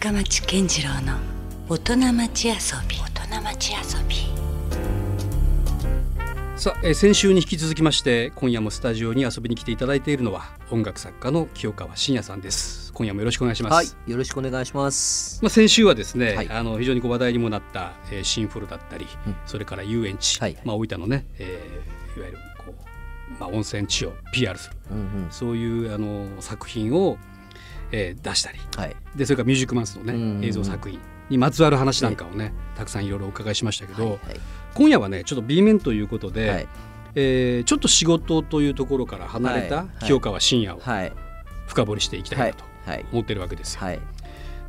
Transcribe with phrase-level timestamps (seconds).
[0.00, 1.18] 深町健次郎の
[1.68, 2.54] 大人町遊
[2.88, 2.96] び。
[2.96, 4.16] 大人町遊び。
[6.56, 12.94] さあ、えー先週に引き続きまして今夜もスタジオに遊びに来ていただいているのは音楽作家の清川信也さんです。
[12.94, 15.38] 今夜もよろしくお願いします、はい、よろしくお願いします。
[15.42, 16.48] まあ、先週はですね、はい。
[16.48, 19.36] あの非常にこう話題にもなった、えーシンフォルだったり、うん。
[19.44, 20.56] それから遊園地、はい。
[20.64, 24.76] まあ、大分のね、えーいわゆるこう、まあ、温泉地を PR する。
[24.92, 27.18] うんうん、そういうあの作品を、
[27.92, 28.58] えー出したり。
[28.76, 30.98] はい、でそれからミュージックマンスのね、映像作品
[31.28, 34.18] にまつわる話なんかをね、たくさんいろいろお伺いしましたけど、はい、
[34.74, 36.68] 今夜はねちょっと B 面ということで、はい、
[37.14, 39.84] えーちょっと仕事というところから離れたはい。
[39.86, 40.04] はい。
[40.06, 41.12] 清川信也をはい、
[41.66, 42.54] 深掘りしていきたいはない。
[42.54, 43.80] とはい、思ってるわけですよ。
[43.82, 44.00] はい、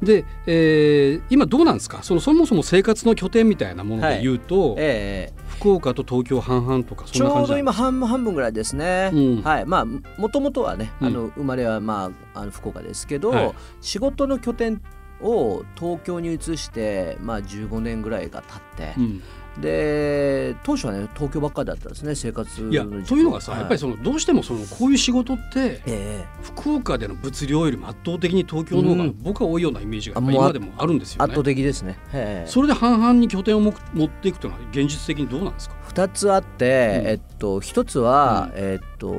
[0.01, 2.01] で、えー今どうなんですか？
[2.01, 9.11] そのそもそも生活の拠点みたいなもので言うと、ええ福岡と東京半々とかちそんな感じなのょうど今半分半分ぐらいですね。
[9.13, 9.41] うん。
[9.43, 11.07] はい、まあもともとはね、うん。
[11.07, 13.53] あの生まれはまああの福岡ですけど、はい。
[13.79, 14.81] 仕事の拠点
[15.21, 19.21] を東京に移してまあ15年ぐらいが経って、うん
[19.59, 23.59] で当初はね東京ばっかりだったんですね生活のいやというのがさ、はい。
[23.61, 26.25] やっぱりそのどうしてもそのこういう仕事ってええ。
[26.41, 29.15] 福岡での物量よりも圧倒的に東京の方がうん。
[29.21, 31.25] 僕は多いようなイメージが今でもあるんですよね。
[31.25, 31.43] 圧倒。
[31.43, 31.97] 的ですね。
[32.13, 32.49] ええ。
[32.49, 37.07] それで半々に拠点をも持っていくというのは現実的にどうなんですか？2つあって、うん。
[37.07, 38.59] えっと一つは、うん。
[38.63, 39.15] えっと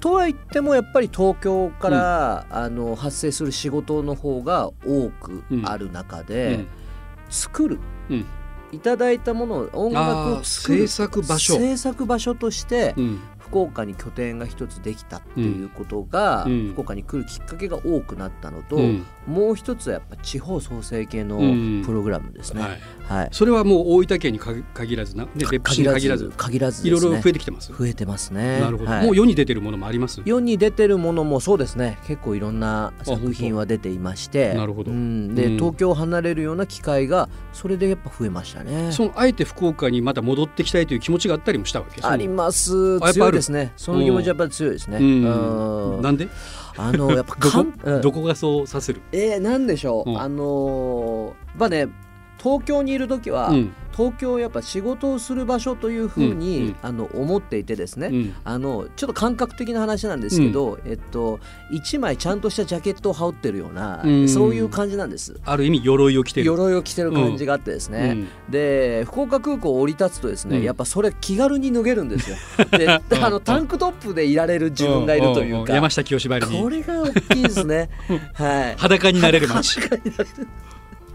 [0.00, 6.66] とは言ってもやっぱり東京から、あの発生する仕事の方が多くある中で、
[7.30, 7.78] 作る、
[8.10, 8.26] うん
[8.72, 11.54] いただいたものを音楽を作る制作場所。
[11.56, 12.94] 制作場所として
[13.48, 16.68] 福岡に拠点が一つできたっていうことが、うん。
[16.72, 19.06] 福岡に来るきっかけが多くなったのと、うん。
[19.26, 21.82] もう一つはやっぱ地方創生系のうん。
[21.84, 22.62] プログラムですね。
[22.62, 23.28] はい、はい。
[23.32, 26.32] それはもう大分県に限限らずなで別府市に限らず。
[26.36, 27.72] 限らずいろいろ増えてきてます？
[27.72, 28.60] 増えてますね。
[28.60, 29.06] なるほど、はい。
[29.06, 30.20] もう世に出てるものもあります？
[30.24, 31.98] 世に出てるものもそうですね。
[32.06, 34.54] 結構いろんな作品は出ていまして。
[34.54, 34.90] なるほど。
[34.90, 35.56] うん、で、うん。
[35.56, 38.92] 東京を離れるような機会がそれでやっぱ増えましたね。
[38.92, 42.02] そのあえて福岡にまた戻ってきたいという気持ちがあったりもしたわけ。
[42.02, 43.00] あります。
[43.00, 43.72] 強いですね。
[43.76, 44.98] その気持ちはやっぱり強いですね。
[45.00, 46.28] なんで？
[46.76, 48.00] あのやっぱどこ？
[48.02, 49.00] どこがそうさせる？
[49.12, 50.20] えー、なんでしょう、うん。
[50.20, 51.88] あのーまあね
[52.42, 53.72] 東京にいる時は、うん。
[53.98, 58.34] 東京をやっぱ仕事をする場所というふうに、あの思っていてですね、うん。
[58.44, 61.40] あのちょっと感覚的な話なんですけど、えっと
[61.72, 64.28] 一枚ちゃんとしたジャケットを羽織ってるような、うん。
[64.28, 65.40] そういう感じなんです。
[65.44, 66.46] ある意味鎧を着てる。
[66.46, 68.52] 鎧を着てる感じがあってですね、うん。
[68.52, 70.62] で福岡空港を降り立つとですね、うん。
[70.62, 72.36] やっぱそれ気軽に脱げるんですよ。
[72.78, 76.70] であのタンクトップでいられる自分がいるというか、山下清ばりこに。
[76.70, 77.90] れが大きいですね。
[78.34, 78.76] はい。
[78.76, 79.80] 裸になれる街。
[79.80, 80.46] 裸になれる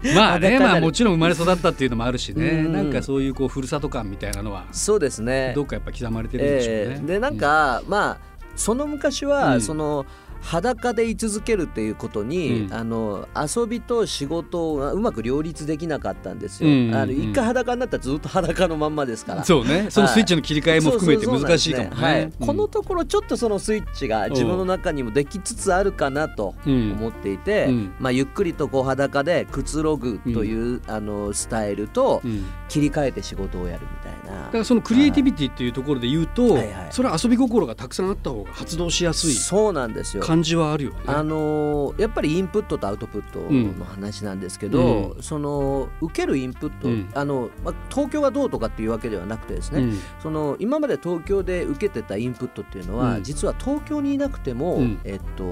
[0.14, 2.72] まあもちろん生まれ育ったっていうのもあるしね、うん。
[2.72, 5.52] なんかそういうこうふるさと感みたいなのはそうですね。
[5.54, 6.80] どっかやっぱ刻まれてるんでしょうね。
[6.98, 9.60] えーでなんか、まあその昔は、うん。
[9.60, 10.06] その
[10.44, 12.74] 裸で居続けるっていうことに、うん。
[12.74, 16.68] あの遊びと仕事がうまく両立できなかったんですよ。
[16.68, 16.94] うんうんうん。
[16.96, 19.44] あの一回裸になったらずっと裸のまんまですから。
[19.44, 21.90] そうね、そのスイッチの切り替えも含めて難しいかもね。
[21.94, 22.22] はい。
[22.24, 22.32] うん。
[22.46, 27.94] このところちょっとそのスイッチが自分の中にもできつつあるかなとうん思っていて、うん。
[27.98, 32.44] まあ、ゆっくりとこう裸でくつろぐという、あのスタイルとうん。
[32.68, 34.46] 切り替えて仕事をやるみたいな。
[34.46, 36.86] だからそのクリエイティビティっていうところで言うと、はいはい。
[36.90, 39.32] それは遊び心がたくさんあった方が発動しやすい。
[39.32, 40.22] そうなんですよ。
[40.34, 40.96] 感じはあるよね。
[41.06, 47.10] あのーやっぱりインプットとアウトプットの話なんですけど、その受けるインプット、うん。
[47.14, 49.98] あのまあ、東京がどうとかっていうわけではなくてですね、うん。
[50.20, 53.22] その今まで東京で受けてたインプットっていうのは、うん。
[53.22, 55.00] 実は東京にいなくても、うん。
[55.04, 55.44] えっと、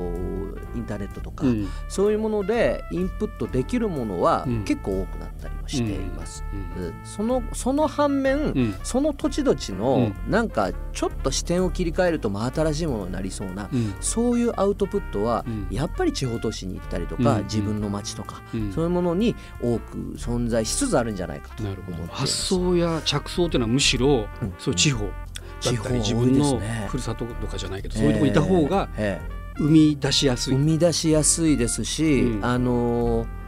[0.74, 1.68] インターネットとか、うん。
[1.88, 4.64] そういうものでインプットできるものはうん。
[4.64, 6.44] 結構多くなったりもしています。
[6.76, 6.84] うん。
[6.84, 6.94] うん。
[7.04, 8.74] そのその反面、うん。
[8.82, 13.94] その土地土地の、なんかちょっと視点を切り替えると真新しいものになりそうな、うん。
[14.00, 15.66] そういうアウトプットは、うん。
[15.70, 17.44] やっぱり地方都市に行ったりとか、うん。
[17.44, 18.72] 自分の街とか、うん。
[18.72, 21.86] そういうものに多く存在しつつあるんじゃないかと思って。
[22.10, 24.54] 発想や着想というのはむしろ、うん。
[24.58, 25.12] そう地方だ
[25.60, 29.20] 地方はったり自分のふるさととかじゃないけど、そういうところにいた方がえ
[29.58, 30.54] 生み出しやすい。
[30.54, 32.44] え生み出しやすいですし、うん。
[32.44, 33.41] あのー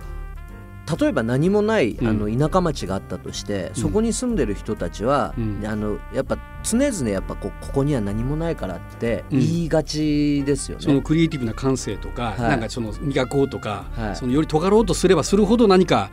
[1.00, 2.06] 例えば何もないうん。
[2.06, 5.66] あの田舎町があったとして、そこに住んでる人たちは、うん。
[5.66, 9.38] あのやっぱ常々やっぱこうここには何もないからってうん。
[9.38, 10.84] 言いがちですよね。
[10.84, 12.40] そのクリエイティブな感性とか、はい。
[12.40, 14.16] なんかその磨こうとか、はい。
[14.16, 16.10] そのより尖ろうとすればするほど何か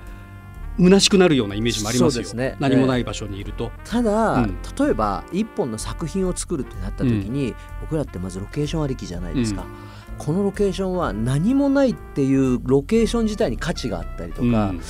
[0.77, 2.11] 虚しくなるようなイメージもありますよ。
[2.11, 2.55] そうですね。
[2.59, 3.71] 何もない場所にいると。
[3.83, 4.57] ただ、うん。
[4.79, 9.65] 例えば一本の作品を作るってなった時に、僕らってまずロケーションありきじゃないですか、
[10.17, 14.81] このロケーションは何もないっていうロケーション自体に価値があったりとか、うん。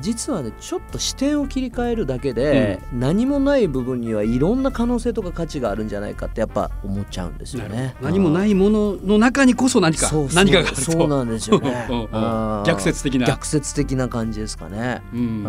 [0.00, 7.94] 実はねちょっと視点を切り替えるだけで、うん、何もない部分にはいろんな可能性とか価値があるんじゃないかってやっぱ思っちゃうんですよね。
[8.00, 10.82] 何もないものの中にこそ何か何かがあると。
[10.82, 11.86] そうなんですよね。
[12.66, 13.26] 逆説的な。
[13.26, 15.02] 逆説的な感じですかね。
[15.12, 15.44] うん、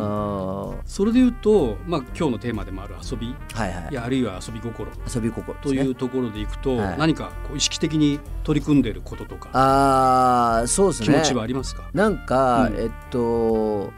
[0.85, 3.93] それで言うと、まあ、今日のテーマでもある遊び、はいはい、い。
[3.93, 4.91] やあるいは遊び心。
[5.13, 9.49] 遊び心、ね、というところでいくと、はい、何かこう意識的に取り組んでいることとか。
[9.53, 11.07] あそうですね。
[11.07, 11.89] 気持ちはありますか？
[11.93, 13.91] なんか、うん、えっと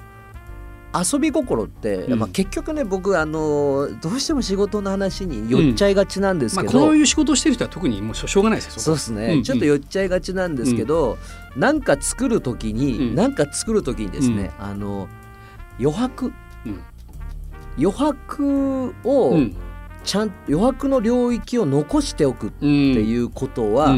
[0.96, 6.75] 遊び心って、うん、まあ、結局ね僕あのどうしても仕事の話に寄っちゃいがちなんですけど、うん。
[6.75, 9.31] まあ、こういう仕事をしてる人は特にもうしょうがないですよそうですね、うん。
[9.34, 11.18] うん、ちょっと寄っちゃいがちなんですけど、
[11.56, 15.08] うん、なんか作る時に、うん、なんか作る時にですね、あの
[15.80, 16.34] 余白、
[17.78, 19.38] 余白を、
[20.04, 23.96] ちゃん余白の領域を残しておくっていうことは、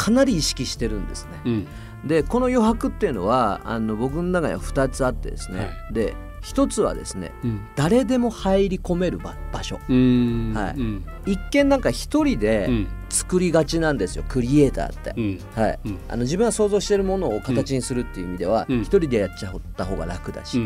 [0.00, 1.66] かなり意識してるんですね。
[2.06, 12.70] でこの余白っていうのはあの僕の中には2つあってですね、はい、で一つはですね、うん、誰でも入り込める場所、はい、うん、一見なんか一人で
[13.10, 20.58] 作りがちなんですよ、クリエイターって、うん、はい、あの自分が想像してるものを形にするっていう意味では一、人でやっちゃった方が楽だし、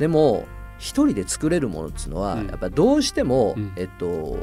[0.00, 0.46] でも
[0.78, 4.36] 一人で作れるものっていうのは、やっぱどうしても、えっと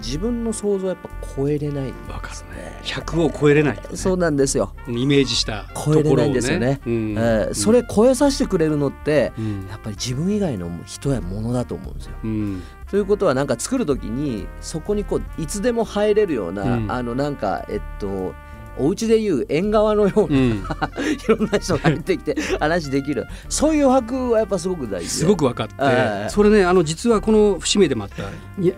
[0.00, 2.80] 自分の想像はやっぱ超えれないんですね。
[2.82, 4.74] 100を超えれない、ね、そうなんですよ。
[4.88, 6.58] イメージした超えれないんですよ。
[6.58, 6.80] ね。
[6.86, 12.12] うん、えー、それ超えさせてくれるのって、うん、やっぱり自分以外の人やものだと思うんですよ。
[12.24, 18.34] うん、ということはなんか作る時にそこにこういつでも入れるような、あのなんかえっと
[18.78, 20.64] お家でいう縁側のような、うん、
[21.04, 23.26] いろんな人が入ってきて話できる。
[23.48, 28.24] そういう余白はやっぱすごく大事すごく分かって、それねあの実はこの節目でもあった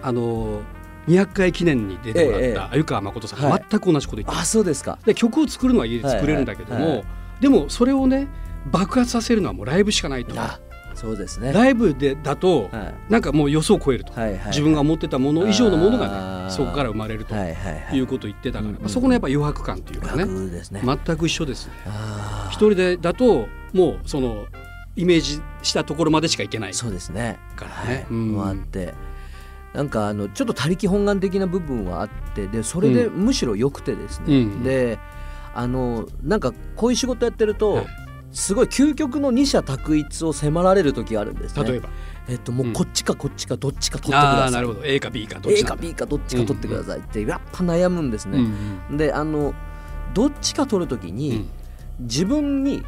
[0.03, 0.61] あの
[1.09, 4.99] 200回記念に出てもらった鮎川誠さん、はい、全く同じこと言ってあそうですか。
[5.05, 7.05] で曲を作るのは家で作れるんだけども、はいはい、
[7.41, 8.29] でもそれをね
[8.71, 10.35] 爆発させるのはもうライブしかないと。
[10.95, 11.53] そうですね。
[11.53, 21.73] ライブでだと、はい、なんかもう予想を超えると、はいはいはい、自分が思ってたもの以上のものがねそこから生まれるということを言ってたから、そこのやっぱ余白感というかね、ね、全く一緒ですね。
[22.51, 24.45] 一人でだともうその
[24.95, 27.39] イメージしたところまでしかいけないそうですね。
[27.57, 27.95] からね。
[27.95, 28.93] はい、うん、あって
[29.75, 34.99] なんかあのちょっと他力本願的な部分はあってでそれでむしろ良くてですね、うん、で
[35.55, 37.87] あのなんかこういう仕事やってると、はい、
[38.33, 41.65] すごい究極の二者択一を迫られる時があるんですね。
[41.65, 41.89] 例えば？
[42.29, 44.83] えっと、もうこっちかこっちかどっちか取ってください、なるほど。
[44.85, 48.39] A か B かどっち A か B かどっちか取ってくださいってやっぱ悩むんですね。
[48.39, 48.55] うん
[48.91, 49.55] うん、であの
[50.15, 51.49] どっちか取る時に、
[52.01, 52.83] 自分に、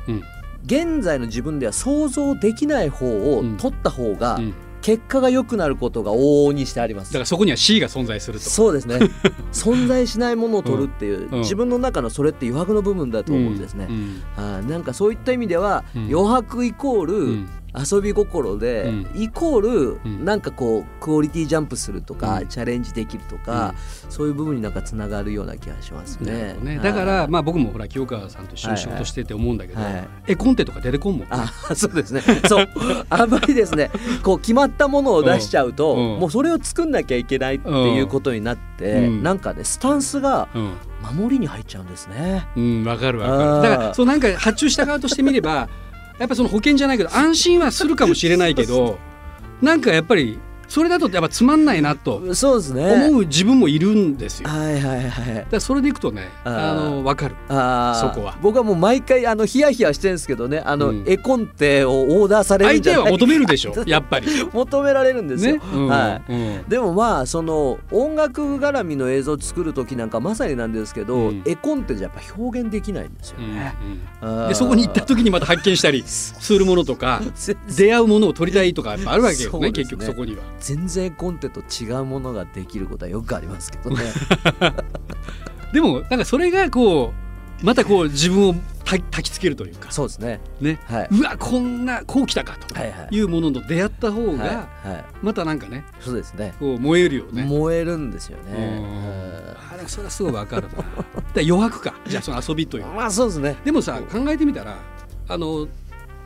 [0.66, 4.38] 現在の自分では想像できない方を取った方が、
[4.84, 7.08] 結果が良くなることが往々にしてあります。
[7.08, 8.44] だからそこには C が存在すると。
[8.44, 8.98] そうですね。
[9.50, 23.74] 存在しないものを取るっていう、うん、自分の中のそれって余白の部分だと思うんですね、うん、あなんかそういった意味では、余白イコール、遊び心で、うん、イコール、うん、なんかこうクオリティジャンプするとか、うん、チャレンジできるとか、
[24.08, 26.56] そういう部分になんかつながるような気がしますね。
[26.62, 26.78] ね。
[26.78, 29.80] だから、まあ、僕もほら清川さんと一緒に仕事してて思うんだけど、
[30.26, 32.22] 絵コンテとか出てこんもん、ね、あ そうですね。
[32.48, 32.68] そう。
[33.10, 33.90] あんまりですね
[34.22, 40.48] こう決まったものを出しちゃうと、もうそれを作んなきゃいけないっていうことになって、うん、なんかねスタンスが、
[41.12, 42.46] 守りに入っちゃうんですね。
[42.56, 43.32] うんわかるわか
[43.66, 43.70] る。
[43.70, 45.68] だからそうなんか発注した側としてみれば
[46.18, 48.98] やっぱその保険じゃないけど安心はするかもしれないけど
[49.60, 50.38] なんかやっぱり
[50.68, 54.48] それだとやっぱつまんないなとそうですね思う自分もいるんですよ。
[54.48, 55.46] はいはいはい。
[55.50, 58.38] だそれでいくとねあの分かるそこは。
[58.40, 64.26] 僕はもう毎回あのヒヤヒヤしてるんですけどねあの、うん、絵コンテをオーダーされる相手は求めるでしょ やっぱり。
[64.52, 65.54] 求められるんですよ。
[65.54, 73.74] ねうん、はい、うん、でもまあその音楽絡みの映像を作る時なんかまさになんですけど、絵コンテじゃやっぱ表現できないんですよね。
[74.48, 77.22] でそこに行った時にまた発見したりするものとか
[77.68, 80.42] 出会うものを取りたいとかやっぱあるわけよね、ね、結局そこには。
[80.64, 83.98] 全然コンテと違うものができることはよくありますけどね。
[85.74, 87.12] でもなんかそれがこ
[87.62, 88.54] うまたこう自分を
[88.84, 89.92] た焚きつけるというか。
[89.92, 90.40] そうですね。
[90.60, 94.44] ね、はい、うわこんなこうきたかというものと出会った方が、
[94.82, 96.54] はいまたなんかねそうですね。
[96.58, 97.44] こう燃えるよね。
[97.44, 98.82] 燃えるんですよね。
[99.70, 100.84] あれそれはすごいわかるな。
[101.36, 101.94] 余白か。
[102.06, 102.86] じゃあその遊びという。
[102.86, 103.56] まあそうですね。
[103.64, 104.78] でもさ考えてみたら
[105.28, 105.68] あの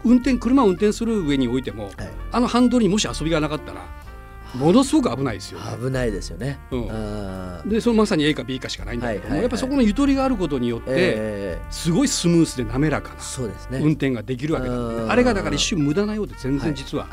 [0.05, 1.95] 運転車を運転する上においても、はい、
[2.31, 3.85] あのハンドルにもし遊びがなかったら
[4.55, 13.15] ものすごく危ないですよ、ね、危ないですよね、うん、でそのまさに A か B かしかないんだけども、やっぱそこのゆとりがあることによって、えー、すごいスムースで滑らか
[13.71, 17.09] な運転ができるわけだ、ね、あれがだから一瞬無駄なようで全然実は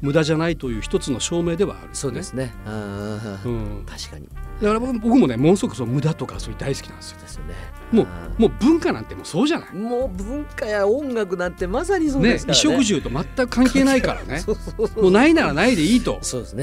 [0.00, 4.28] 無駄じゃないという一つの証明ではある、ね、そうですね、うん、確かに。
[4.60, 7.20] だから僕もねものすごくその無駄とかそういう大好きなんですよ。
[7.20, 7.54] ですよね。
[7.92, 8.06] もう
[8.42, 9.74] もう文化なんてもうそうじゃない。
[9.74, 12.52] もう文化や音楽なんてまさにそうですね。
[12.52, 14.42] ね衣食住と全く関係ないからね。
[14.96, 16.18] もうないならないでいいと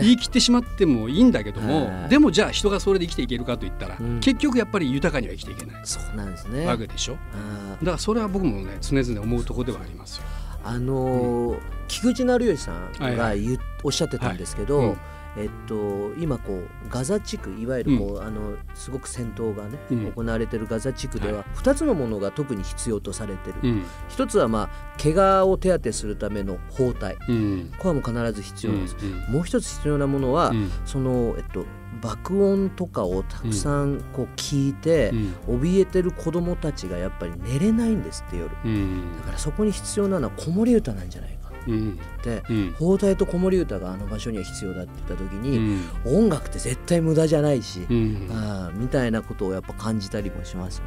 [0.07, 5.81] 言い切ってしまってもいいんだけども、でもじゃあ人がそれで生きていけるかといったら、うん、結局やっぱり豊かには生きていけない。
[5.83, 6.65] そうなんですね。
[6.65, 7.13] わけでしょ？
[7.13, 10.23] だからそれは僕もね常々思うところではありますよ。
[10.63, 14.77] あのーうん、菊池成吉さんが、はいはい、おっしゃってたんですけど。
[14.79, 14.97] はいうん
[15.37, 28.95] えっと、今こうガザ地区いわゆるこう、うん、あのすごく戦闘がね、うん、行われているガザ地区では2つのものが特に必要とされている、うん、1つはまあ怪我を手当てするための包帯、これはもう必ず必要です、
[29.29, 30.53] もう1つ必要なものは、
[30.85, 31.65] その、えっと、
[32.01, 35.11] 爆音とかをたくさんこう聞いて、
[35.47, 41.36] 怯えてる子どもたちがやっぱり寝れないんですって夜、だからそこに必要なのは子守歌なんじゃない
[41.67, 45.57] かで、うん、包帯と子守歌があの場所には必要だって言った時に、
[46.05, 50.83] うん、音楽って絶対無駄じゃないし、うん、あみたいなことをやっぱ感じたりもしますよ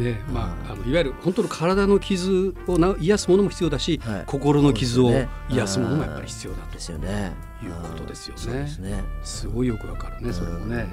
[0.00, 0.12] ね。
[0.12, 5.10] ねまあ、あのいわゆる本当の体の傷をな癒すものも必要だし、はい、心の傷を
[5.48, 7.32] 癒すものもやっぱり必要だとですよね。
[7.62, 8.68] いうことですよね。
[8.68, 9.02] すね。
[9.22, 10.86] すごいよくわかるねそれもね。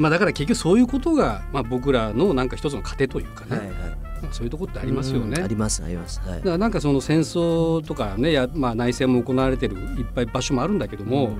[0.00, 3.76] まあ、だから結局そういうことが、まあ、僕らのなんか一つの糧というかね、はいはい
[4.32, 5.42] そういうとこってありますよね。
[5.42, 6.20] ありますあります。
[6.20, 11.30] はい、だからなんかその戦争とかねや、まあ、内戦も行われてるいっぱい場所もあるんだけども、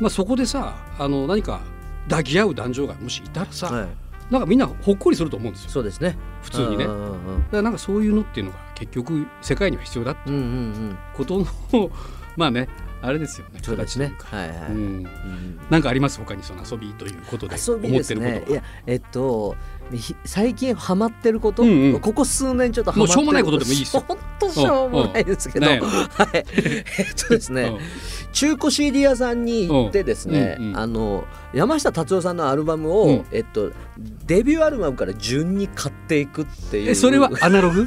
[0.00, 1.60] まあ、そこでさあの何か
[2.08, 3.88] 抱き合う男女がもしいたらさ、はい、
[4.32, 5.70] なんかみんなほっこりすると思うんですよ。
[5.70, 6.86] そうですね普通にね。
[6.86, 6.96] だか
[7.52, 11.46] らなんかそういうのっていうのが結局世界には必要だっていうことの、
[12.36, 12.68] まあね
[13.06, 13.60] あれですよね。
[13.62, 14.14] そうですね。
[14.18, 14.58] はいはい。
[14.70, 15.06] うん。
[15.68, 16.18] なんかあります？
[16.18, 17.56] 他にその遊びということで。
[17.56, 18.14] 思ってること。
[18.14, 19.56] ね、いやえっと
[20.24, 25.80] 最近ハマってること、うんうん、ここ数年ちょっともうしょうもないことでもいいです本当しょうもないですけど、はい。
[26.32, 27.70] えっとですね
[28.32, 30.68] 中古 CD 屋さんに行ってですね、うん。
[30.70, 33.72] うん、あの山下達郎さんのアルバムを、うん、えっと
[34.26, 36.90] デビューアルバムから順に買っていくっていう。
[36.90, 37.86] えそれはアナログ？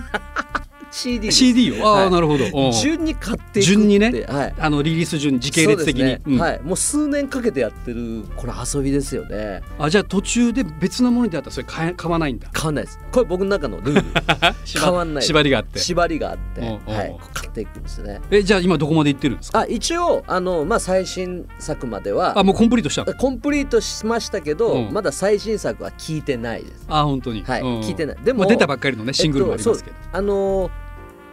[0.97, 1.87] CD CD を？
[1.87, 2.45] ああ、はい、なるほど。
[2.71, 6.61] 順に買っていく順にね、はい、あのリリース順時系列的に、ねうん、はい。
[6.61, 9.61] もう数年かけてやってるこれ遊びですよね。
[9.77, 12.49] あじゃあ途中で別のものであったらそれ買買わないんだ？
[12.51, 12.99] 買わないです。
[13.11, 14.03] これ僕の中のルール。
[14.81, 15.23] 買わない。
[15.23, 15.79] 縛りがあって。
[15.79, 16.61] 縛りがあって。
[16.61, 16.67] は
[17.03, 17.17] い。
[17.33, 18.19] 買っていくんですね。
[18.31, 19.59] えじゃあ今どこまで行ってるんですか？
[19.59, 22.37] あ一応あのまあ最新作までは。
[22.37, 23.05] あもうコンプリートした？
[23.13, 26.85] コンプリートしましたけど、うん、まだ最新作は聞いてないです。
[26.87, 27.43] あ本当に。
[27.43, 28.17] はい、うん、聞いてない。
[28.23, 30.86] でも出たばっかりのねシングルもありますけど、えっと、あのー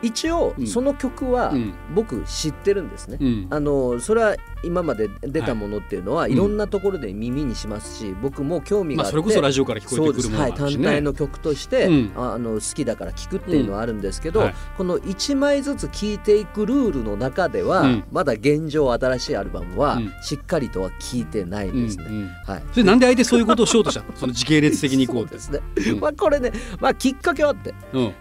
[0.05, 1.53] 一応その曲は
[1.95, 14.47] 僕知ってるんですね、うん、あのそれは今まで出たものっていうのはいろんなところで耳にしますし、僕も興味があって、まあ、それこそラジオから聞こえてくるものはい、単体の曲として、うん、あの好きだから聞くっていうのはあるんですけど、うん。
[14.47, 22.05] はい、この1枚ずつ聴いていくルールの中では、うん、まだ現状新しいアルバムはしっかりとは聴いてないんですね。
[22.47, 24.07] はい、それなんで相手そういうことをしようとしたの？
[24.15, 25.61] その時系列的にいこうですね。
[26.01, 27.75] まあこれね、まあ、きっかけはあって、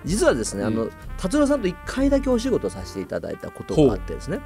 [0.03, 0.89] 実はですねあの
[1.23, 4.41] 達郎さんと1回だけお仕事させていただいたことがあってですね。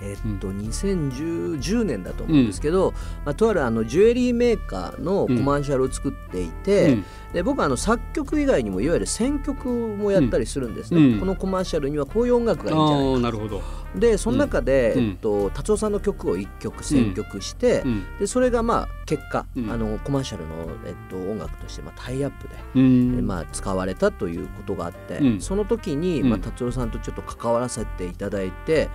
[0.00, 2.94] えっと、2010年だと思うんですけど、うん、
[3.26, 13.20] まあ、とあるあのジュエリーメーカーのコマーシャルを作っていて、うん、で僕はあの作曲以外にもいわゆる選曲もやったりするんですね、うん、このコマーシャルにはこういう音楽がいいんじゃないか。
[13.20, 13.62] なるほど。
[13.94, 17.84] でその中で、えっと、達夫さんの曲を1曲選曲して、
[18.18, 20.54] でそれがまあ結果、あのコマーシャルの、
[20.86, 22.48] えっと、音楽として、まあ、タイアップ
[23.16, 28.90] で、まあ、使われたということがあって、その時に、まあ、達夫さんとちょっと関わらせていただいて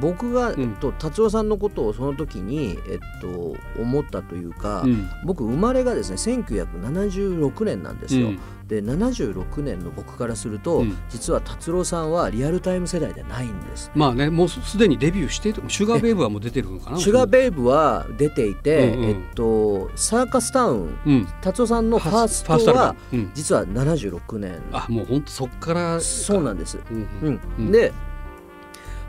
[0.00, 4.84] 僕が、えっと、達夫さんのことをその時に、えっと、思ったというか、
[5.26, 8.30] 僕生まれがですね1976年なんですよ。
[8.66, 16.98] で76年の僕からすると、うん、実は達郎さんはリアルタイム世代ではないんです、まあねもうすでにデビューしてシュガーベイブはもう出てるのかな？
[16.98, 22.94] シュガーベイブは出ていて、うんうん、えっと、サーカスタウン、うん、達郎さんのファーストは、
[23.32, 27.40] 実は76年、あもう本当そっからそうなんです、うん。
[27.58, 27.94] うん、で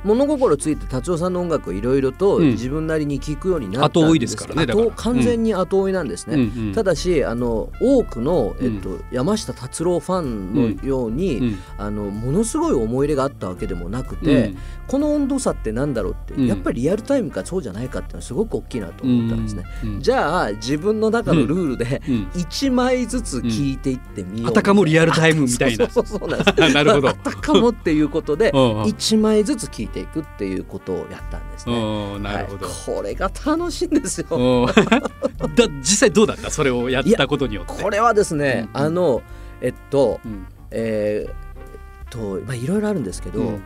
[0.03, 14.53] 物心ついて達夫さんの音楽をいろいろと自分なりに聴くようになったんです、うん、後追いですからね後完全に後追いなんですね、うん、ただしあの多くの、えっと、山下達郎ファンのように、うん、あのものすごい思い入れがあったわけでもなくて、
[14.87, 19.63] この温度差ってなんだろうって、やっぱりリアルタイムかそうじゃないかっていうのはすごく大きいなと思ったんですね、
[19.99, 22.01] じゃあ自分の中のルールで
[22.35, 25.89] 1枚ずつ聴いていってみよう、あたかもリアルタイムみたいな。
[25.89, 26.73] そうそうそうなんです。
[26.73, 27.09] なるほど。
[27.09, 32.19] あたかもっていうことで1枚ずつ聴いてていくっていうことをやったんですね。
[32.19, 34.67] なるほど、はい、これが楽しいんですよ。
[35.55, 36.49] だ実際どうだった？
[36.49, 37.83] それをやったことによって。
[37.83, 39.21] これはですね、うん、あの
[39.61, 43.61] えっと、うん、えー、とまあいろいろあるんですけど、うん、こ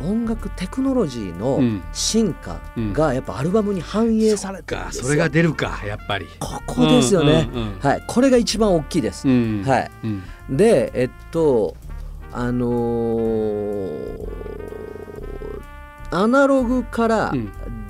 [0.00, 1.60] れ音楽テクノロジーの
[1.92, 2.60] 進化
[2.92, 6.26] がやっぱアルバムに反映されてるんですよ、それが出るかやっぱり。
[6.38, 8.04] ここですよね、うんうんうん、はい。
[8.06, 9.90] これが一番大きいです、はい、
[10.50, 11.74] でえっと
[12.32, 14.28] あのー、
[16.10, 17.34] アナログから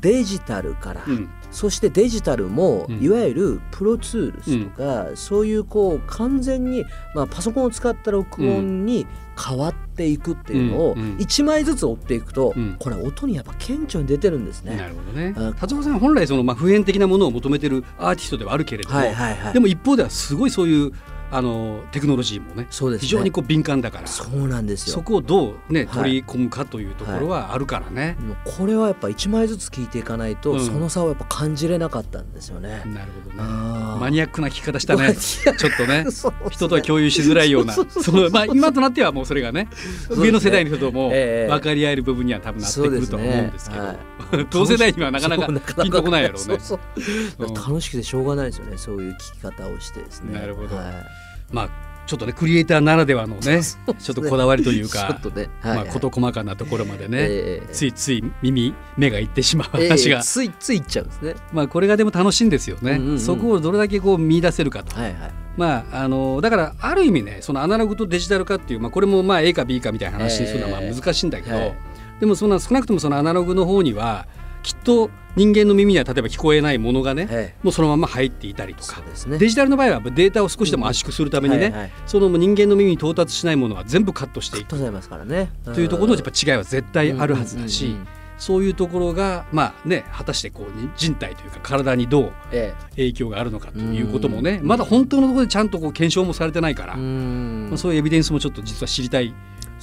[0.01, 9.07] デジタルから、うん、そしてデジタルも、いわゆるプロツールスとか、うん、そういうこう完全に、まあ、パソコンを使った録音に
[9.39, 14.77] 変わっていくっていうのを1枚ずつ追っていくと、これ音にやっぱ顕著に出てるんですね。
[14.77, 15.35] なるほどね。
[15.59, 20.93] 達夫さん本来その、まあ、普遍的なものを求めてるアーティストではあるけれども、はいはいはい、でも一方ではすごいそういう
[21.31, 24.95] あのテクノロジーもねそうです、ね、非常にこう敏感だからそうなんですよ。
[24.95, 28.29] そこをどう、ね、取り込むかというところはあるからね、はい。
[28.29, 32.83] はい、これはやっぱ1枚ずつ聞いていかないと、うん、その差をやっぱ感じれなかったんですよね。
[32.87, 33.43] なるほどね。
[34.01, 35.15] マニアックな聞き方したね。
[35.15, 36.07] ちょっとね
[36.51, 37.75] 人とは共有しづらいような。
[38.53, 39.69] 今となってはもうそれがね
[40.11, 44.17] 上の世代の人とも分かり合える部分には多分なってくると思うんですけど。
[44.51, 45.47] 同 世代にはなかなか
[45.83, 46.59] ピンとこないやろうね。
[47.55, 48.77] 楽しくてしょうがないですよね。
[48.77, 50.39] そういう聞き方をしてですね。
[50.39, 50.77] なるほど。
[50.77, 50.87] はい、
[51.53, 61.35] まあちょっとねクリエイターならではのねちょっとこだわりというかねまあ、事細かなところまでね、えー、ついつい耳目がいってしまう話が、えー、ついついいっちゃうんですね。
[61.53, 71.77] まあこれがでも楽しいんですよね、うんうんうん、そこをどれだけこう見出せるかと、はいはい、まああのだからある意味ねそのアナログとデジタル化っていう、まあ、これもまあ A か B かみたいな話にするのはまあ難しいんだけど、えーはい、
[72.21, 74.27] でもそんな少なくともそのアナログの方には
[74.67, 84.69] きっと人間の耳には例えば聞こえないものがね、ええ、もうそのまま入っていたりとか、ね、デジタルの場合はデータを少しでも圧縮するためにね、うんはいはい、その人間の耳に到達しないものは全部カットしていく。
[85.73, 88.01] というところのやっぱ違いは絶対あるはずだし、うんうんうん。
[88.01, 88.09] うん、
[88.39, 92.33] そういうところがまあね果たしてこう人体というか体にどう
[92.97, 99.33] 影響があるのかということもね、まだ本当のところでちゃんとこう検証もされてないから、まあ、そういうエビデンスもちょっと実は知りたい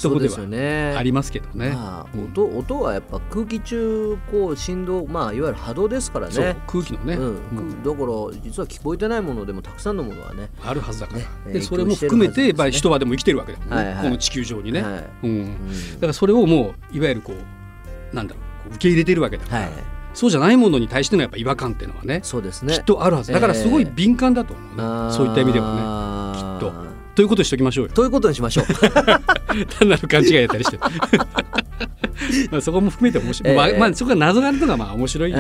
[0.02, 1.70] とこではありますけどね。
[1.70, 6.58] まあ、音音はやっぱ空気中こう振動まあいわゆる波動ですからね。
[6.68, 19.62] 空気のね、うん、だから実は聞こえてないものでもたくさんのものはねあるはずだから、ね、でそれも含めて、やっぱり人はでも生きてるわけだもんね、はいはい、この地球上にね、はい、うん、だからそれをもういわゆるこうなんだろう受け入れてるわけだから。
[19.64, 19.72] はい。
[20.14, 22.76] そうじゃないものに対してのやっぱ違和感っていうのはねそうですね。
[22.76, 23.32] きっとあるはず。
[23.32, 26.70] だからすごい敏感だと思う、そういった意味ではね。
[26.70, 26.93] きっと。
[27.16, 27.94] ということにしときましょうよ。
[27.94, 28.66] ということにしましょう。
[29.80, 30.78] 単なる勘違いやったりして。
[32.52, 35.38] まあそこも含めて面白い、えー、まあ、まあそこが謎があるのがまあ面白いの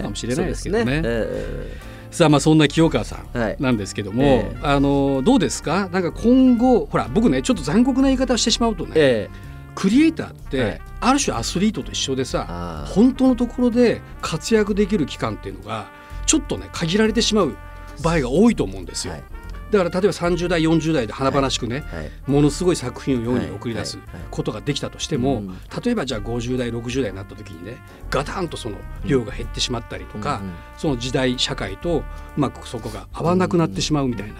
[0.00, 0.84] かもしれないですけどね。
[0.84, 1.76] ねえ。
[2.10, 4.56] ー、さあまあそんな清川さんなんですけども、はいえ。
[4.62, 5.88] ー、あのどうですか？
[5.92, 15.86] なんか今後ほら僕ねちょっと残酷な言い方をしてしまうとね、えー、クリエイターって、ある種アスリートと一緒でさ本当のところで活躍できる期間っていうのが
[16.26, 17.56] ちょっとね限られてしまう
[18.02, 19.14] 場合が多いと思うんですよ。
[19.14, 19.22] はい
[19.70, 23.98] だから例えば30代40代で華々しくね、はいはい、ものすごい作品を世に送り出す
[24.30, 25.42] ことができたとしても、
[25.84, 27.78] 例えばじゃあ50代60代になった時にね
[28.10, 30.40] ガタンとその量が減ってしまったりとか、
[30.76, 32.04] その時代社会とう
[32.36, 34.34] まくそこが合わなくなってしまうみたいな、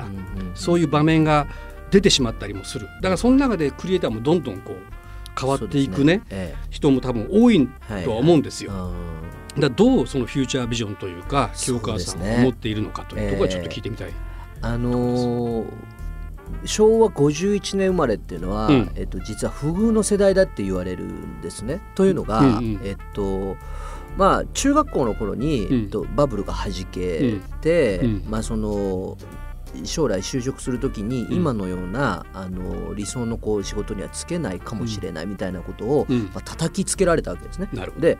[0.55, 1.47] そういう場面が
[1.91, 2.87] 出てしまったりもする。
[2.87, 4.77] だからその中でクリエイターもどんどんこう
[5.39, 6.23] 変わっていくね、ね。
[6.31, 7.69] ええ、人も多分多い
[8.05, 8.73] とは思うんですよ。
[8.73, 8.93] は
[9.57, 14.13] い、だどうそのフューチャービジョンというか清川さんは思っているのかというところはちょっと聞いてみたい。
[14.63, 15.67] あのー、
[16.65, 21.81] 昭和51年生まれっていうのは、うん、えっと、実は不遇の世代だって言われるんですね。
[21.95, 23.57] というのが、うんうん、えっと
[24.17, 29.17] まあ、中学校の頃に、うん、えっと、バブルがはじけて、うん、まあ、その
[29.85, 37.69] 将来就職する時に今のような、あの理想のこう仕事にはつけないかもしれないみたいなことを、まあ叩きつけられたわけですね。
[37.99, 38.19] で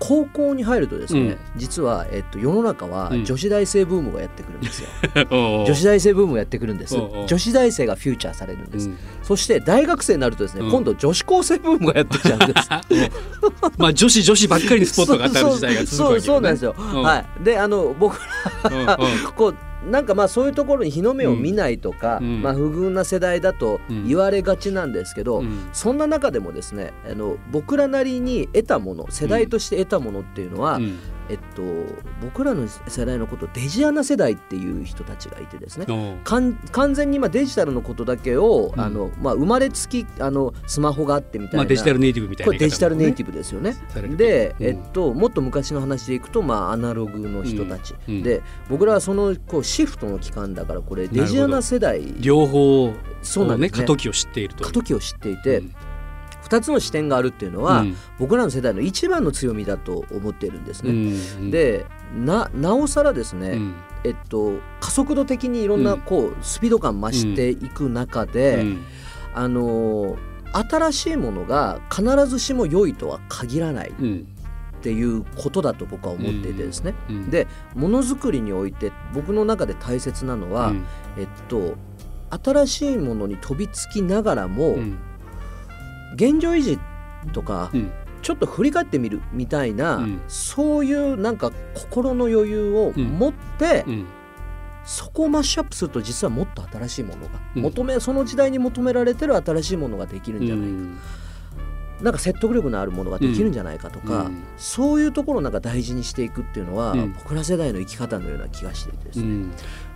[0.00, 4.88] 高校に入るとですね、うん、実は、えっと、世の中は女子大生ブームがやってくるんですよ。
[5.30, 6.96] 女子大生ブームがやってくるんです。
[6.96, 8.88] 女子大生がフューチャーされるんです。
[8.88, 12.68] うん、そして大学生になるとですね、今度女子高生ブームがやってきちゃうんです。
[13.76, 16.74] まあ女子女子ばっかりにスポットが当たる時代が続くわけ、ね、そうそうなんですよ。
[16.78, 17.44] はい。
[17.44, 18.18] であの僕
[18.64, 18.98] ら
[19.36, 19.54] こう
[19.88, 30.98] なんかまあそういうところに日の目を見ないとか、うん、まあ、不遇な世代だと言われがちなんですけど、うん、そんな中でもですねあの僕らなりに得たもの世代として得たものっていうのは、うん、
[31.30, 31.62] えっと、
[32.20, 35.86] 僕らの世代のことデジアナ世代っていう人たちがいてですね。
[36.24, 36.58] 完
[36.94, 43.76] 全に今デジタルのことだけを、あのまあ、生まれつきあのスマホがあってみたいな、まあ、デジタルネイティブみたいな、ね、これデジタルネイティブですよね。
[44.16, 55.62] で、えっと、もっと昔の話でいくと、まあ、アナログの人たち、で僕らはそのこうシフトの期間だからこれデジアナ世代両方そうなんね、過渡期を知っていると過渡期を知っていて、
[56.44, 60.90] 2つの視点があるっていうのは、うん、僕らの世代の一番の強みだと思っているんですね。
[60.90, 63.74] うんうん、でななおさらですね、うん、
[64.04, 68.64] えっと、加速度的にいろんなこう、スピード感増していく中で、
[69.34, 70.16] あの
[70.52, 73.92] 新しいものが必ずしも良いとは限らない。
[74.80, 77.16] っていうことだと僕は思っていてですね、うん。
[77.16, 80.86] うん、でものづくりにおいて僕の中で大切なのは、うん、
[81.18, 81.76] えっと
[82.42, 84.78] 新しいものに飛びつきながらも、
[86.14, 86.78] 現状維持
[87.32, 87.70] とか、
[88.22, 93.84] ちょっと振り返ってみるみたいな、そういうなんか心の余裕を持って、
[94.84, 100.74] そこをマッシュアップすると実はもっと新しいものが、求めその時代に求められてる新しいものができるんじゃないか。
[102.02, 109.24] なんか説得力のあるものができるんじゃないかとか、うん、そういうところをなんか大事にしていくっていうのは、うん、僕ら世代の生き方のような気がしていてですね。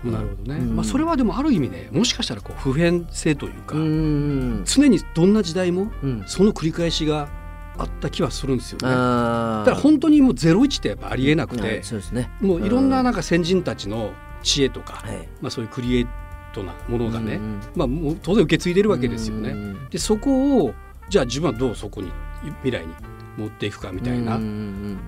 [0.05, 5.91] うん、なるほどね、まあ、それはでもある意味ねもしかしたらこう普遍性というか、常にどんな時代も
[6.27, 7.29] その繰り返しが
[7.77, 8.89] あった気はするんですよね。
[8.89, 14.13] だから本当にもうゼロ一ってやっぱありえなくて、そうですね、もういろんななんか先人たちの
[14.43, 15.05] 知恵とか、
[15.41, 16.07] まあ、そういうクリエイ
[16.53, 17.41] トなものがね、
[17.75, 19.55] まあ、もう当然受け継いでるわけですよね。
[19.91, 20.75] でそこを
[21.09, 22.11] じゃあ自分はどうそこに
[22.63, 22.95] 未来に
[23.37, 24.39] 持っていくかみたいな。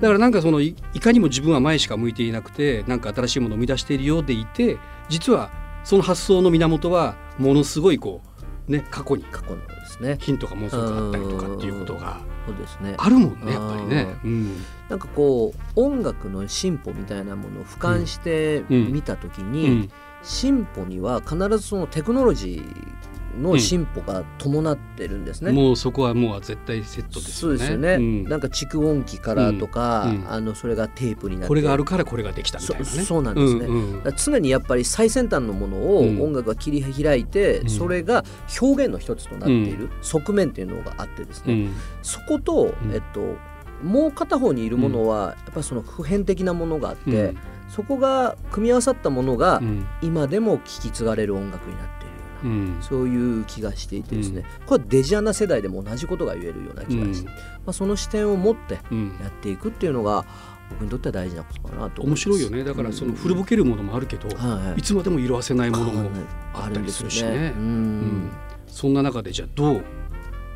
[0.00, 4.78] だからなんかそのいかにも自分は前しか向いていなくてなんか新しいものを生み出しているようでいて
[5.08, 5.50] 実は
[5.84, 8.20] その発想の源はものすごいこ
[8.68, 10.18] うね過去に過去のですね。
[10.20, 12.20] ヒントがものすごくあったりとかっていうことが
[12.98, 19.90] あるもんねやっぱりね、うん、なんかこう音楽の進歩みたいなものを俯瞰して見た時に、
[20.22, 27.56] 進歩には必ずそのテクノロジーの進歩が伴ってるんですね、うん、もうそこはもう絶対セットですよね。
[27.56, 31.48] そうですよね、うん、なんか蓄音機からとか、うん、あのそれがテープになって。
[31.48, 33.02] これがあるからこれができたみたいなね。
[33.02, 38.24] そうなんですね、うんうん、常にやっぱり最先端のものを音楽が切り開いて、それが
[38.60, 41.68] 表現の一つとなっている側面っていうのがあってですね、
[42.02, 43.36] そこと、えっと
[43.82, 47.34] もう片方にいるものはやっぱりその普遍的なものがあって、
[47.68, 49.60] そこが組み合わさったものが
[50.00, 51.95] 今でも聴き継がれる音楽になって
[52.46, 57.34] うん、そういう気がしていてですね、うん、これはデジアナ世代でも同じことが言えるような気がして、うん、ま
[57.66, 58.80] あ、その視点を持ってや
[59.28, 60.24] っていくっていうのが、
[60.70, 62.64] 僕にとっては大事なことかなと面白いよね。
[62.64, 64.28] だからその古ぼけるものもあるけど、
[64.76, 66.10] いつまでも色あせないものも
[66.54, 68.30] あったりするしね、うん。
[68.66, 69.84] そんな中でじゃあどう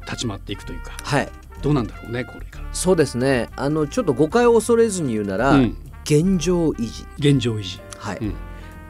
[0.07, 1.29] 立ち回っていくというか、はい、
[1.63, 2.69] どうなんだろうねこれから。
[2.73, 3.49] そうですね。
[3.57, 5.59] あのちょっと誤解を恐れずに言うなら、
[6.05, 7.07] 現状維持。
[7.19, 7.81] 現状維持。
[7.99, 8.19] はい、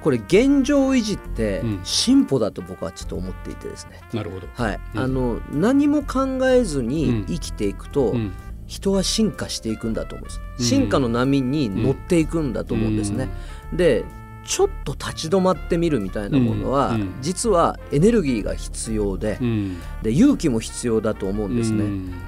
[0.02, 8.14] これ現状維持って進歩だと僕はちょっと思っていてですね、なるほど、はい、うん、あの何も考えずに生きていくと、
[8.66, 13.28] 人は進化していくんだと思うんです、進化の波に乗っていくんだと思うんですね、
[13.72, 14.04] で
[14.50, 19.38] ちょっと立ち止まってみるみたいなものは、実はエネルギーが必要で,、
[20.02, 21.84] で勇気も必要だと思うんですね。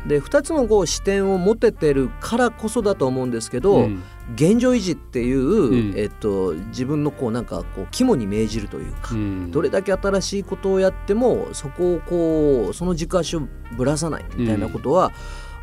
[0.07, 3.91] で2つのこう視点を持ててるからこそだと思うんですけど、
[4.37, 9.17] 現状維持っていう、えっと、自分のこうなんかこう肝に銘じるというか、
[9.51, 15.11] どれだけ新しいことをやってもそこをこうその軸足をぶらさないみたいなことは、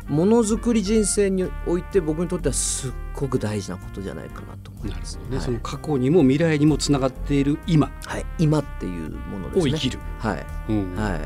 [0.08, 5.18] ものづくり人生において僕にとってはすっごく大事なことじゃないかなと思います。
[5.28, 9.72] ね、はい、その過去にも未来にもつながっている今、はい、今っていうものですね。
[9.72, 9.98] を生きる。
[10.18, 10.46] はい。
[10.68, 11.16] うん、は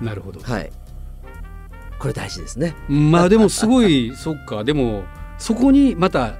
[0.00, 0.04] い。
[0.04, 0.40] なるほど。
[0.40, 0.70] はい。
[1.98, 2.74] これ大事ですね。
[2.88, 5.04] まあでもすごい そっかでも
[5.38, 6.36] そこにまた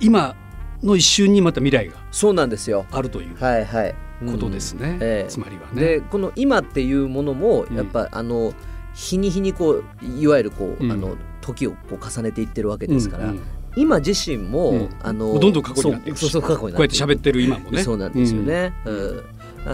[0.00, 0.34] 今
[0.82, 3.94] の一瞬にまた未来がそうなんですよあるというはいはい
[4.26, 5.80] ことですね、うんえー、つまりはね。
[5.80, 8.52] でこの今っていうものもやっぱ、うん、あの
[8.94, 13.42] 日に日にこういわゆるこう、うん、あの時をこう重ねていってるわけですから、うんうん、
[13.80, 17.82] 今自身も、うん、あのどんどん過去になっていくそうそう過去にこうやって喋ってる今もね。
[17.82, 18.74] そうなんですよね。
[18.84, 19.24] うん。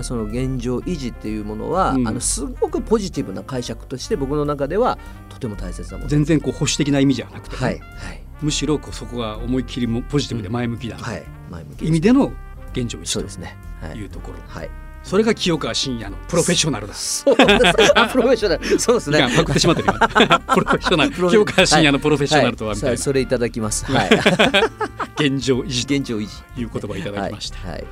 [0.03, 12.33] その現状維持っていうものは、うん、あのすごくポジティブな解釈として僕の中ではとても大切なもの全然こう保守的な意味じゃなくて、はいはい、むしろこうそこが思いっきりもポジティブで前向きだ、うん、はい、前向き意味での
[12.73, 14.39] 現状維持そうですね、はい、いうところ。
[14.49, 16.95] はいそれが清川信也のプロフェッショナルだ。
[16.95, 17.49] そうです。
[18.11, 18.81] プロフェッショナル。
[18.81, 19.29] そうですね。
[19.37, 19.89] パクってしまってる。
[19.93, 21.11] プロフェッショナル。
[21.11, 22.97] 清川信也のプロフェッショナルとはみたいな。
[22.97, 23.85] それいただきます。
[23.85, 24.11] はい。
[25.29, 25.83] 現状維持。
[25.95, 26.61] 現状維持。
[26.61, 27.69] いう言葉いただきました。
[27.69, 27.85] はい。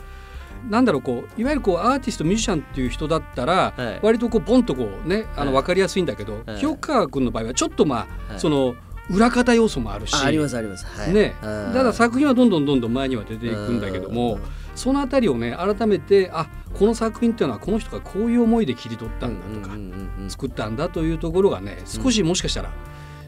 [0.71, 8.77] なんだろうこういわゆるこうアーティストミュージシャンっていう人だったら、割とこうボンとこうねあの分かりやすいんだけど、清川君の場合はちょっとまあ、その
[9.11, 14.39] 裏方要素もあるしありますあります、はい、ねただ作品はどんどんどんどん前には出ていくんだけども
[14.75, 19.77] そのあたりをね改めてあこの作品っていうのはこの人がこういう思いで切り取ったんだとか、
[20.29, 22.75] 作ったんだというところがね少しもしかしたら、うん、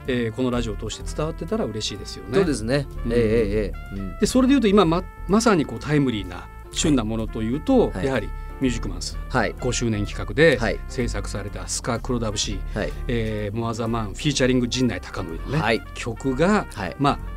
[0.07, 2.35] えー、このラジオを通して伝わってたら嬉しいですよね。
[2.35, 8.29] そうですね、うん、えー、えー、でそれでいうと今ままさにこうタイムリーな旬なものというと、はい、やはり
[8.61, 12.93] ミュージックマンス、はい、5周年企画で制作された「スカ・クロダブシー」はい。
[13.09, 17.34] えー、モア・ザ・マンフィーチャリング陣内孝則のね、はい、曲が、はい、まあ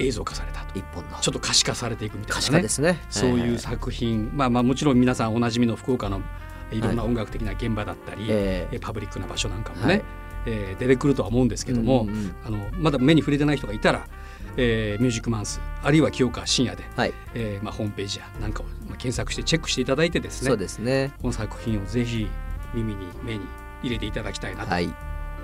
[0.00, 0.78] 映像化されたと。
[0.78, 1.18] 一本の。
[1.20, 2.62] ちょっと可視化されていくみたいなね。
[2.62, 3.00] ですね。
[3.10, 6.22] そういう作品、はいはい、まあまあもちろん皆さんおなじみの福岡の
[6.72, 10.02] いろんな音楽的な現場だったり、はい、パブリックな場所なんかもね、はい、
[10.46, 14.06] えー、出てくるとは思うんですけども、うんうん、あのまだ目に触れてない人がいたら、
[14.56, 17.12] えー、ミュージックマンスあるいは清川深夜で、はい。
[17.34, 21.12] えーまあ、ホームページやなんかを検索してチェックしていただいてですねそうですね。
[21.20, 22.28] この作品をぜひ
[22.74, 23.44] 耳に目に
[23.82, 24.74] 入れていただきたいなと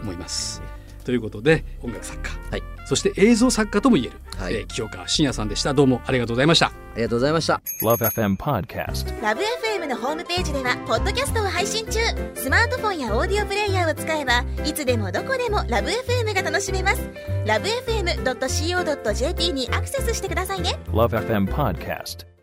[0.02, 0.60] 思います。
[0.60, 4.54] はいということで音楽作家、はい、そして映像作家とも言える、はい。
[4.54, 5.72] えー、清川信也さんでした。
[5.72, 6.66] どうもありがとうございました。
[6.66, 7.62] ありがとうございました。
[7.80, 12.00] LoveFM Podcast LoveFM のホームページではポッドキャストを配信中。
[12.34, 17.08] スマートフォンやオーディオプレイヤーを使えばいつでもどこでも LoveFM が楽しめます。
[17.44, 20.76] LoveFM.co.jp にアクセスしてくださいね。
[20.88, 22.35] LoveFM Podcast